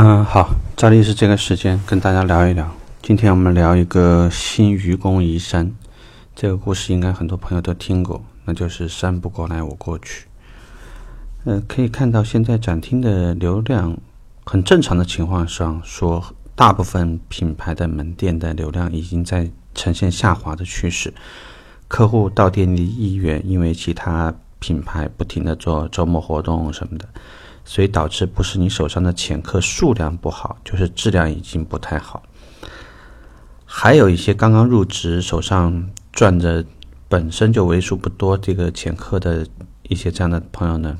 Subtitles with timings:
[0.00, 2.72] 嗯，好，照例是这个时间跟大家聊一聊。
[3.02, 5.72] 今天我们聊一个新愚公移山，
[6.36, 10.28] 这个故事应该很多朋友都听过，那就是山不过来我过去。
[11.44, 13.98] 呃，可以看到现在展厅的流量
[14.44, 16.24] 很正常的情况上，说
[16.54, 21.12] 大部分品牌的门店的流量已经在呈现下滑的趋势，
[21.88, 27.08] 客户到店里意愿因为其他品牌不停的做周末活动什么的。
[27.68, 32.22] 所以导致不是你手上的潜客数量不好，就是质量已经不太好。
[33.66, 36.64] 还有一些刚刚入职、手上赚着
[37.10, 39.46] 本身就为数不多这个潜客的
[39.82, 40.96] 一些这样的朋友呢，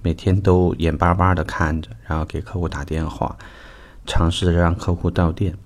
[0.00, 3.36] 每天都眼巴巴的看着，然后给客户打电话，
[4.06, 5.58] 尝试着让客户到店。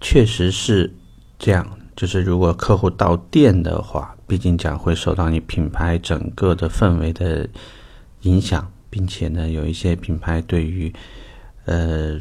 [0.00, 0.94] 确实是
[1.38, 7.46] 这样，就是如果客户到店的话，毕竟讲会受到你品牌整个的氛围的。
[8.22, 10.92] 影响，并且呢，有一些品牌对于，
[11.64, 12.18] 呃，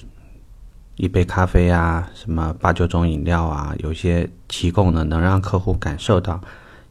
[0.95, 6.41] 一杯咖啡啊，什么八九种饮料啊，有些提供呢，能让客户感受到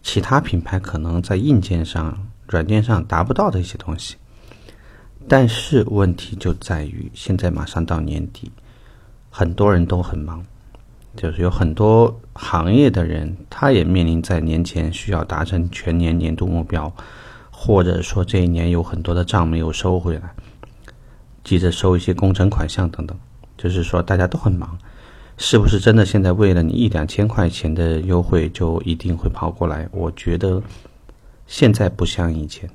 [0.02, 4.16] 其他品牌可能在硬件上、软件上达不到的一些东西。
[5.28, 8.50] 但是问题就在于，现在马上到年底，
[9.28, 10.44] 很多人都很忙，
[11.14, 16.92] 就是有很多行业的人，他也面临在年前需要达成全年年度目标。
[17.62, 20.34] 或者说这一年有很多的账没有收回来，
[21.44, 23.14] 急着收一些工程款项等等，
[23.58, 24.78] 就是说大家都很忙，
[25.36, 29.86] 是不是真的现在为了你一两千块钱的优惠就一定会跑过来？
[29.92, 30.62] 我觉得
[31.46, 32.66] 现在不像以前，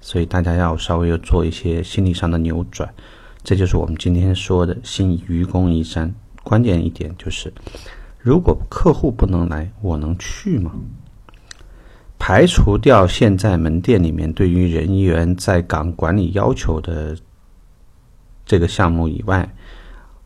[0.00, 2.92] 所以大家要稍微要做一些心理上的扭转，
[3.44, 6.12] 这就是我们今天说的新愚公移山。
[6.42, 7.52] 关键一点就是，
[8.18, 10.72] 如果客户不能来，我能去吗？
[12.24, 17.16] 排除掉现在门店里面对于人员在岗管理要求的
[18.46, 19.52] 这个项目以外，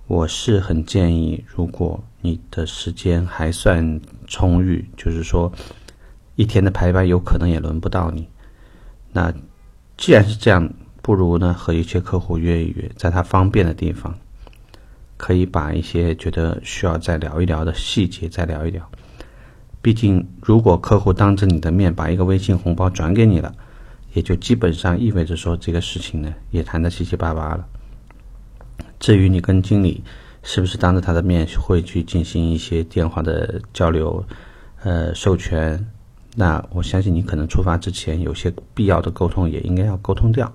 [0.07, 5.51] 我是很建议，如果你的时间还算充裕，就是说
[6.35, 8.29] 一天的排班有可能也轮不到你。
[9.11, 9.33] 那
[9.97, 14.15] 既然是这样，不如呢和一些客户约一约，在他方便的地方，
[15.17, 18.87] 可以把一些觉得需要再聊一聊的细节再聊一聊。
[19.87, 23.55] 毕竟，如果客户当着你的面把一个微信红包转给你了，
[24.15, 27.65] 也就基本上意味着说这个事情呢也谈得七七八八了。
[28.99, 30.03] 至于你跟经理
[30.43, 34.27] 是不是当着他的面会去进行一些电话的交流、
[34.83, 35.87] 呃授权，
[36.35, 40.53] 那我相信你可能出发之前有些必要的沟通也应该要沟通掉。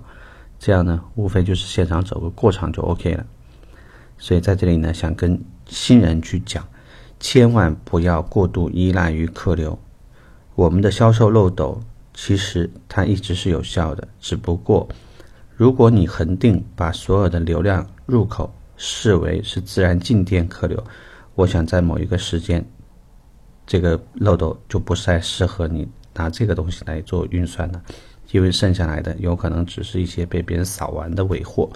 [0.58, 3.24] 这样呢，无非就是现场走个过场就 OK 了。
[4.18, 6.62] 所以在这里呢，想跟新人去讲。
[7.22, 9.78] 千万不要过度依赖于客流，
[10.56, 11.80] 我们的销售漏斗
[12.12, 14.88] 其实它一直是有效的，只不过
[15.54, 20.82] 如果你恒定把所有的流量入口视为是自然进店客流，
[21.36, 22.62] 我想在某一个时间，
[23.64, 27.80] 这个漏斗就不太适合你拿这个东西来做运算了，
[28.32, 31.70] 因为剩下来的有可能只是一些被别人扫完的尾货，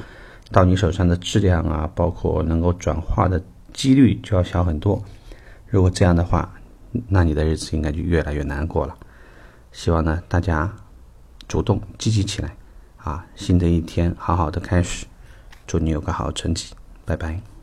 [0.51, 3.41] 到你手上的质量啊，包括能够转化的
[3.73, 5.01] 几率就要小很多。
[5.69, 6.53] 如果这样的话，
[7.09, 8.97] 那你的日子应该就越来越难过了。
[9.73, 10.73] 希望呢，大家
[11.49, 12.57] 主动积极起来，
[12.97, 15.07] 啊，新的一天好好的开始，
[15.67, 16.73] 祝你有个好成绩，
[17.05, 17.56] 拜拜。